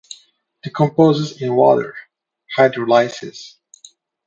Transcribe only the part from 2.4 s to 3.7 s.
(hydrolysis).